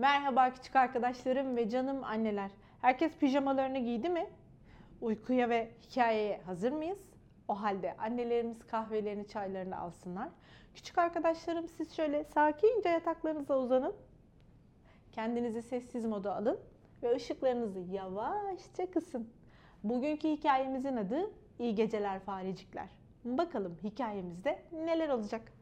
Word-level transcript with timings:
Merhaba 0.00 0.52
küçük 0.52 0.76
arkadaşlarım 0.76 1.56
ve 1.56 1.68
canım 1.68 2.04
anneler. 2.04 2.50
Herkes 2.80 3.16
pijamalarını 3.16 3.78
giydi 3.78 4.08
mi? 4.08 4.26
Uykuya 5.00 5.48
ve 5.48 5.70
hikayeye 5.82 6.40
hazır 6.46 6.72
mıyız? 6.72 6.98
O 7.48 7.62
halde 7.62 7.96
annelerimiz 7.96 8.66
kahvelerini, 8.66 9.28
çaylarını 9.28 9.78
alsınlar. 9.78 10.28
Küçük 10.74 10.98
arkadaşlarım 10.98 11.68
siz 11.68 11.96
şöyle 11.96 12.24
sakince 12.24 12.88
yataklarınıza 12.88 13.58
uzanın. 13.58 13.94
Kendinizi 15.12 15.62
sessiz 15.62 16.04
moda 16.04 16.36
alın 16.36 16.60
ve 17.02 17.14
ışıklarınızı 17.14 17.80
yavaşça 17.80 18.90
kısın. 18.90 19.28
Bugünkü 19.84 20.28
hikayemizin 20.28 20.96
adı 20.96 21.30
İyi 21.58 21.74
Geceler 21.74 22.20
Farecikler. 22.20 22.88
Bakalım 23.24 23.78
hikayemizde 23.84 24.62
neler 24.72 25.08
olacak? 25.08 25.59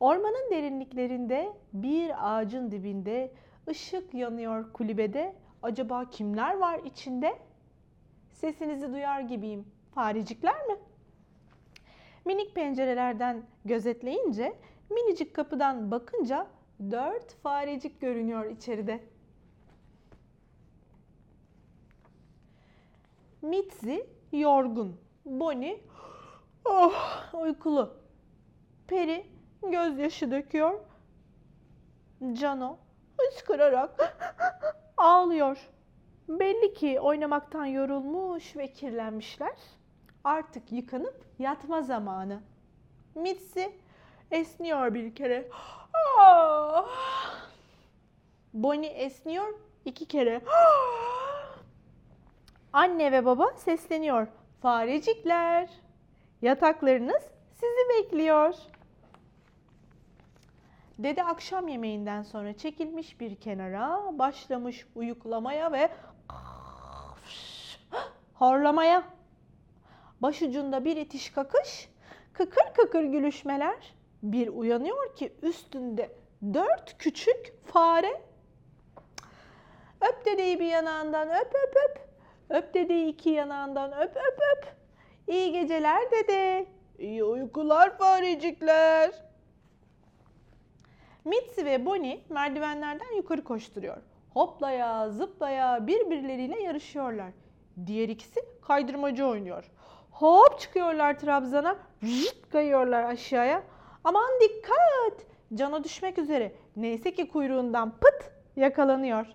Ormanın 0.00 0.50
derinliklerinde 0.50 1.52
bir 1.72 2.12
ağacın 2.18 2.70
dibinde 2.70 3.32
ışık 3.68 4.14
yanıyor 4.14 4.72
kulübede. 4.72 5.34
Acaba 5.62 6.10
kimler 6.10 6.56
var 6.56 6.80
içinde? 6.84 7.38
Sesinizi 8.32 8.92
duyar 8.92 9.20
gibiyim. 9.20 9.66
Farecikler 9.94 10.66
mi? 10.66 10.76
Minik 12.24 12.54
pencerelerden 12.54 13.42
gözetleyince, 13.64 14.56
minicik 14.90 15.34
kapıdan 15.34 15.90
bakınca 15.90 16.46
dört 16.90 17.34
farecik 17.34 18.00
görünüyor 18.00 18.50
içeride. 18.50 19.00
Mitzi 23.42 24.06
yorgun. 24.32 24.96
Bonnie 25.24 25.80
oh, 26.64 26.94
uykulu. 27.34 27.96
Peri 28.86 29.35
gözyaşı 29.70 30.30
döküyor. 30.30 30.80
Cano 32.32 32.78
hıçkırarak 33.18 34.14
ağlıyor. 34.96 35.58
Belli 36.28 36.74
ki 36.74 37.00
oynamaktan 37.00 37.66
yorulmuş 37.66 38.56
ve 38.56 38.72
kirlenmişler. 38.72 39.56
Artık 40.24 40.72
yıkanıp 40.72 41.24
yatma 41.38 41.82
zamanı. 41.82 42.40
Mitzi 43.14 43.72
esniyor 44.30 44.94
bir 44.94 45.14
kere. 45.14 45.48
Bonnie 48.54 48.90
esniyor 48.90 49.54
iki 49.84 50.08
kere. 50.08 50.40
Anne 52.72 53.12
ve 53.12 53.24
baba 53.24 53.52
sesleniyor. 53.56 54.26
Farecikler, 54.62 55.70
yataklarınız 56.42 57.22
sizi 57.54 57.88
bekliyor. 57.88 58.54
Dede 60.98 61.24
akşam 61.24 61.68
yemeğinden 61.68 62.22
sonra 62.22 62.56
çekilmiş 62.56 63.20
bir 63.20 63.36
kenara, 63.36 64.18
başlamış 64.18 64.86
uyuklamaya 64.94 65.72
ve 65.72 65.88
horlamaya. 68.34 69.02
Başucunda 70.22 70.84
bir 70.84 70.96
itiş 70.96 71.30
kakış, 71.30 71.88
kıkır 72.32 72.74
kıkır 72.74 73.04
gülüşmeler. 73.04 73.94
Bir 74.22 74.48
uyanıyor 74.48 75.16
ki 75.16 75.32
üstünde 75.42 76.10
dört 76.54 76.98
küçük 76.98 77.52
fare. 77.66 78.22
Öp 80.00 80.26
dedeyi 80.26 80.60
bir 80.60 80.66
yanağından 80.66 81.28
öp 81.28 81.54
öp 81.54 81.76
öp. 81.76 82.00
Öp 82.50 82.74
dedeyi 82.74 83.12
iki 83.12 83.30
yanağından 83.30 83.92
öp 83.92 84.16
öp 84.16 84.38
öp. 84.56 84.76
İyi 85.28 85.52
geceler 85.52 86.10
dede. 86.10 86.66
İyi 86.98 87.24
uykular 87.24 87.98
farecikler. 87.98 89.25
Mitzi 91.26 91.64
ve 91.66 91.86
Bonnie 91.86 92.20
merdivenlerden 92.28 93.16
yukarı 93.16 93.44
koşturuyor. 93.44 93.96
Hoplaya 94.30 95.10
zıplaya 95.10 95.86
birbirleriyle 95.86 96.60
yarışıyorlar. 96.62 97.32
Diğer 97.86 98.08
ikisi 98.08 98.40
kaydırmacı 98.62 99.26
oynuyor. 99.26 99.70
Hop 100.10 100.60
çıkıyorlar 100.60 101.18
trabzana, 101.18 101.76
jıt 102.02 102.50
kayıyorlar 102.52 103.04
aşağıya. 103.04 103.62
Aman 104.04 104.30
dikkat! 104.40 105.26
Cana 105.54 105.84
düşmek 105.84 106.18
üzere. 106.18 106.52
Neyse 106.76 107.14
ki 107.14 107.28
kuyruğundan 107.28 107.90
pıt 107.90 108.30
yakalanıyor. 108.56 109.26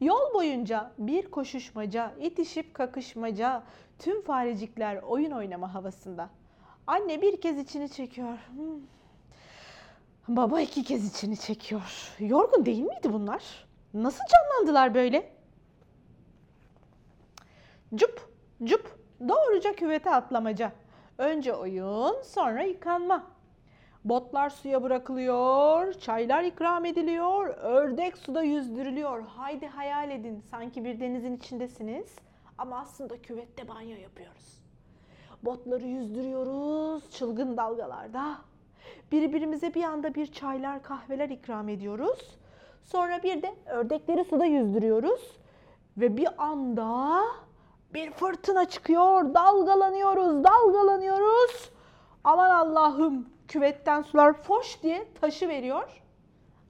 Yol 0.00 0.34
boyunca 0.34 0.92
bir 0.98 1.30
koşuşmaca, 1.30 2.12
itişip 2.20 2.74
kakışmaca, 2.74 3.62
tüm 3.98 4.22
farecikler 4.22 5.02
oyun 5.02 5.30
oynama 5.30 5.74
havasında. 5.74 6.30
Anne 6.86 7.22
bir 7.22 7.40
kez 7.40 7.58
içini 7.58 7.88
çekiyor. 7.88 8.38
Hmm. 8.54 8.80
Baba 10.28 10.60
iki 10.60 10.84
kez 10.84 11.08
içini 11.14 11.36
çekiyor. 11.36 12.14
Yorgun 12.18 12.66
değil 12.66 12.82
miydi 12.82 13.12
bunlar? 13.12 13.42
Nasıl 13.94 14.24
canlandılar 14.32 14.94
böyle? 14.94 15.32
Cup, 17.94 18.30
cup, 18.64 18.98
doğruca 19.28 19.72
küvete 19.76 20.10
atlamaca. 20.14 20.72
Önce 21.18 21.54
oyun, 21.54 22.22
sonra 22.22 22.62
yıkanma. 22.62 23.26
Botlar 24.04 24.50
suya 24.50 24.82
bırakılıyor, 24.82 25.92
çaylar 25.92 26.44
ikram 26.44 26.84
ediliyor, 26.84 27.46
ördek 27.46 28.18
suda 28.18 28.42
yüzdürülüyor. 28.42 29.22
Haydi 29.22 29.66
hayal 29.66 30.10
edin, 30.10 30.40
sanki 30.50 30.84
bir 30.84 31.00
denizin 31.00 31.36
içindesiniz 31.36 32.16
ama 32.58 32.78
aslında 32.78 33.22
küvette 33.22 33.68
banyo 33.68 33.96
yapıyoruz. 33.96 34.62
Botları 35.42 35.86
yüzdürüyoruz 35.86 37.10
çılgın 37.10 37.56
dalgalarda. 37.56 38.38
Birbirimize 39.12 39.74
bir 39.74 39.84
anda 39.84 40.14
bir 40.14 40.26
çaylar, 40.26 40.82
kahveler 40.82 41.28
ikram 41.28 41.68
ediyoruz. 41.68 42.38
Sonra 42.84 43.22
bir 43.22 43.42
de 43.42 43.54
ördekleri 43.66 44.24
suda 44.24 44.44
yüzdürüyoruz. 44.44 45.36
Ve 45.96 46.16
bir 46.16 46.28
anda 46.38 47.22
bir 47.94 48.10
fırtına 48.10 48.68
çıkıyor. 48.68 49.34
Dalgalanıyoruz, 49.34 50.44
dalgalanıyoruz. 50.44 51.70
Aman 52.24 52.50
Allah'ım 52.50 53.28
küvetten 53.48 54.02
sular 54.02 54.32
foş 54.32 54.82
diye 54.82 55.06
taşı 55.20 55.48
veriyor. 55.48 56.02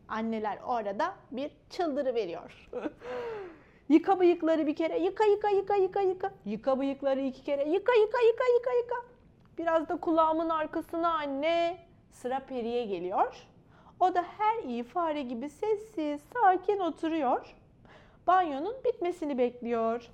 Anneler 0.08 0.58
orada 0.66 1.14
bir 1.30 1.50
çıldırı 1.70 2.14
veriyor. 2.14 2.68
yıka 3.88 4.20
bıyıkları 4.20 4.66
bir 4.66 4.76
kere, 4.76 4.98
yıka 4.98 5.24
yıka 5.24 5.48
yıka 5.48 5.76
yıka 5.76 6.00
yıka. 6.00 6.30
Yıka 6.44 6.78
bıyıkları 6.78 7.20
iki 7.20 7.44
kere, 7.44 7.68
yıka 7.68 7.92
yıka 7.92 8.18
yıka 8.18 8.44
yıka 8.56 8.72
yıka. 8.72 8.96
Biraz 9.58 9.88
da 9.88 9.96
kulağımın 9.96 10.48
arkasına 10.48 11.12
anne. 11.14 11.78
Sıra 12.12 12.40
Peri'ye 12.40 12.86
geliyor. 12.86 13.46
O 14.00 14.14
da 14.14 14.24
her 14.38 14.62
iyi 14.62 14.82
fare 14.82 15.22
gibi 15.22 15.48
sessiz, 15.48 16.20
sakin 16.32 16.78
oturuyor. 16.78 17.54
Banyonun 18.26 18.74
bitmesini 18.84 19.38
bekliyor. 19.38 20.10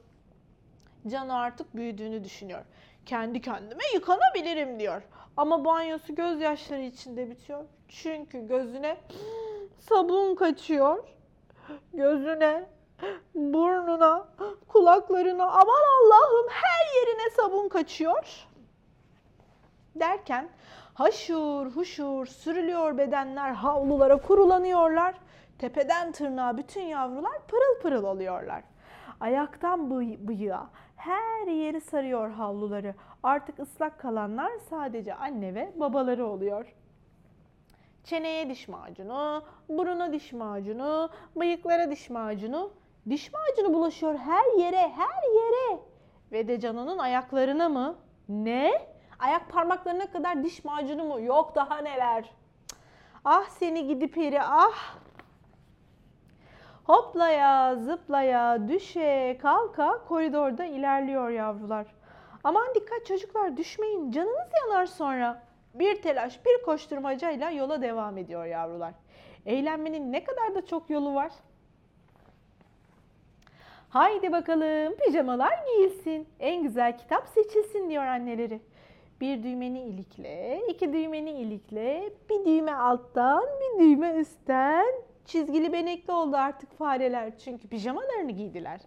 Canı 1.09 1.39
artık 1.39 1.77
büyüdüğünü 1.77 2.25
düşünüyor. 2.25 2.65
Kendi 3.07 3.41
kendime 3.41 3.83
yıkanabilirim 3.95 4.81
diyor. 4.81 5.03
Ama 5.37 5.65
banyosu 5.65 6.15
gözyaşları 6.15 6.83
içinde 6.83 7.31
bitiyor. 7.31 7.65
Çünkü 7.89 8.47
gözüne 8.47 8.97
sabun 9.79 10.35
kaçıyor. 10.35 11.05
Gözüne, 11.95 12.67
burnuna, 13.35 14.29
kulaklarına 14.69 15.45
aman 15.45 15.83
Allah'ım 16.01 16.47
her 16.51 17.01
yerine 17.01 17.31
sabun 17.31 17.69
kaçıyor. 17.69 18.47
Derken 19.95 20.49
haşur 20.99 21.67
huşur 21.67 22.27
sürülüyor 22.27 22.99
bedenler 22.99 23.51
havlulara 23.51 24.17
kurulanıyorlar. 24.17 25.15
Tepeden 25.59 26.13
tırnağa 26.13 26.57
bütün 26.57 26.83
yavrular 26.83 27.47
pırıl 27.49 27.83
pırıl 27.83 28.05
oluyorlar. 28.05 28.63
Ayaktan 29.21 29.81
bıy- 29.81 30.29
bıyığa 30.29 30.71
her 30.97 31.47
yeri 31.47 31.81
sarıyor 31.81 32.31
havluları. 32.31 32.95
Artık 33.23 33.59
ıslak 33.59 34.01
kalanlar 34.01 34.53
sadece 34.71 35.15
anne 35.15 35.55
ve 35.55 35.73
babaları 35.77 36.27
oluyor. 36.27 36.75
Çeneye 38.05 38.49
diş 38.51 38.69
macunu, 38.69 39.43
buruna 39.69 40.13
diş 40.13 40.33
macunu, 40.33 41.11
bıyıklara 41.37 41.91
diş 41.91 42.11
macunu. 42.11 42.71
Diş 43.11 43.33
macunu 43.33 43.75
bulaşıyor 43.75 44.15
her 44.17 44.59
yere, 44.59 44.89
her 44.89 45.35
yere. 45.35 45.81
Ve 46.33 46.49
de 46.49 46.61
Cano'nun 46.61 46.99
ayaklarına 46.99 47.69
mı? 47.69 47.97
Ne? 48.29 48.98
Ayak 49.19 49.49
parmaklarına 49.49 50.11
kadar 50.11 50.43
diş 50.43 50.65
macunu 50.65 51.05
mu? 51.05 51.21
Yok 51.21 51.55
daha 51.55 51.79
neler. 51.79 52.31
Ah 53.25 53.49
seni 53.49 53.87
gidi 53.87 54.11
peri 54.11 54.43
ah. 54.43 54.97
Hoplaya 56.85 57.77
zıplaya 57.77 58.69
düşe 58.69 59.39
kalka 59.43 60.05
koridorda 60.09 60.65
ilerliyor 60.65 61.31
yavrular. 61.31 61.87
Aman 62.45 62.75
dikkat 62.75 63.07
çocuklar 63.07 63.57
düşmeyin 63.57 64.11
canınız 64.11 64.49
yanar 64.63 64.87
sonra. 64.87 65.43
Bir 65.75 66.03
telaş 66.03 66.47
bir 66.47 66.63
koşturmacayla 66.63 67.51
yola 67.51 67.83
devam 67.83 68.19
ediyor 68.19 68.45
yavrular. 68.45 68.95
Eğlenmenin 69.47 70.13
ne 70.13 70.25
kadar 70.25 70.55
da 70.55 70.67
çok 70.67 70.91
yolu 70.91 71.15
var. 71.15 71.33
Haydi 73.91 74.33
bakalım 74.33 74.95
pijamalar 74.97 75.65
giyilsin. 75.67 76.29
En 76.41 76.63
güzel 76.63 76.99
kitap 76.99 77.29
seçilsin 77.29 77.91
diyor 77.91 78.07
anneleri. 78.07 78.61
Bir 79.21 79.43
düğmeni 79.43 79.81
ilikle, 79.83 80.61
iki 80.69 80.93
düğmeni 80.93 81.31
ilikle, 81.31 82.13
bir 82.31 82.45
düğme 82.45 82.73
alttan, 82.73 83.45
bir 83.61 83.85
düğme 83.85 84.15
üstten. 84.15 84.87
Çizgili 85.25 85.73
benekli 85.73 86.13
oldu 86.13 86.37
artık 86.37 86.79
fareler 86.79 87.39
çünkü 87.39 87.69
pijamalarını 87.69 88.33
giydiler. 88.33 88.81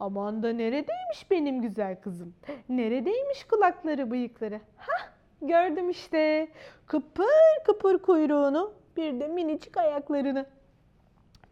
Aman 0.00 0.42
da 0.42 0.52
neredeymiş 0.52 1.30
benim 1.30 1.62
güzel 1.62 2.00
kızım? 2.00 2.34
Neredeymiş 2.68 3.44
kulakları 3.44 4.10
bıyıkları? 4.10 4.60
Hah 4.76 5.08
gördüm 5.42 5.90
işte. 5.90 6.48
Kıpır 6.86 7.64
kıpır 7.64 7.98
kuyruğunu 7.98 8.72
bir 8.96 9.20
de 9.20 9.28
minicik 9.28 9.76
ayaklarını. 9.76 10.46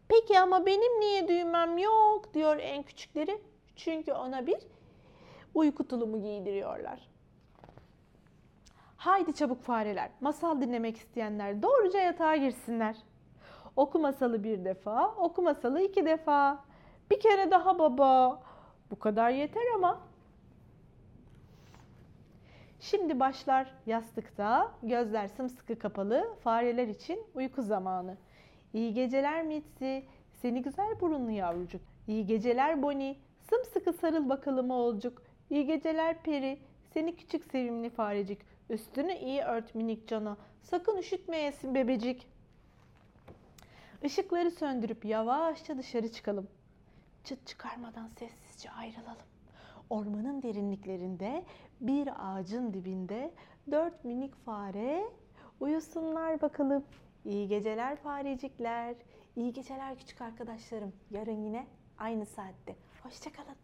Peki 0.08 0.40
ama 0.40 0.66
benim 0.66 1.00
niye 1.00 1.28
düğmem 1.28 1.78
yok 1.78 2.34
diyor 2.34 2.56
en 2.60 2.82
küçükleri. 2.82 3.40
Çünkü 3.76 4.12
ona 4.12 4.46
bir 4.46 4.58
uyku 5.54 5.88
tulumu 5.88 6.22
giydiriyorlar. 6.22 7.13
Haydi 9.04 9.34
çabuk 9.34 9.62
fareler. 9.62 10.10
Masal 10.20 10.60
dinlemek 10.60 10.96
isteyenler 10.96 11.62
doğruca 11.62 12.00
yatağa 12.00 12.36
girsinler. 12.36 12.96
Oku 13.76 13.98
masalı 13.98 14.44
bir 14.44 14.64
defa, 14.64 15.08
oku 15.08 15.42
masalı 15.42 15.80
iki 15.82 16.06
defa. 16.06 16.64
Bir 17.10 17.20
kere 17.20 17.50
daha 17.50 17.78
baba. 17.78 18.42
Bu 18.90 18.98
kadar 18.98 19.30
yeter 19.30 19.62
ama. 19.74 20.00
Şimdi 22.80 23.20
başlar 23.20 23.74
yastıkta, 23.86 24.72
gözler 24.82 25.28
sımsıkı 25.28 25.78
kapalı, 25.78 26.34
fareler 26.44 26.88
için 26.88 27.22
uyku 27.34 27.62
zamanı. 27.62 28.16
İyi 28.72 28.94
geceler 28.94 29.44
Mitzi, 29.44 30.04
seni 30.32 30.62
güzel 30.62 31.00
burunlu 31.00 31.30
yavrucuk. 31.30 31.82
İyi 32.08 32.26
geceler 32.26 32.82
Bonnie, 32.82 33.16
sımsıkı 33.50 33.92
sarıl 33.92 34.28
bakalım 34.28 34.70
oğulcuk. 34.70 35.22
İyi 35.50 35.66
geceler 35.66 36.22
Peri, 36.22 36.58
seni 36.94 37.16
küçük 37.16 37.44
sevimli 37.44 37.90
farecik. 37.90 38.53
Üstünü 38.70 39.12
iyi 39.12 39.42
ört 39.42 39.74
minik 39.74 40.08
cana, 40.08 40.36
sakın 40.62 40.96
üşütmeyesin 40.96 41.74
bebecik. 41.74 42.26
Işıkları 44.02 44.50
söndürüp 44.50 45.04
yavaşça 45.04 45.78
dışarı 45.78 46.12
çıkalım. 46.12 46.48
Çıt 47.24 47.46
çıkarmadan 47.46 48.08
sessizce 48.08 48.70
ayrılalım. 48.70 49.26
Ormanın 49.90 50.42
derinliklerinde 50.42 51.44
bir 51.80 52.08
ağacın 52.18 52.74
dibinde 52.74 53.34
dört 53.70 54.04
minik 54.04 54.34
fare 54.34 55.04
uyusunlar 55.60 56.40
bakalım. 56.40 56.84
İyi 57.24 57.48
geceler 57.48 57.96
farecikler. 57.96 58.96
İyi 59.36 59.52
geceler 59.52 59.98
küçük 59.98 60.20
arkadaşlarım. 60.20 60.92
Yarın 61.10 61.44
yine 61.44 61.66
aynı 61.98 62.26
saatte. 62.26 62.76
Hoşçakalın. 63.02 63.63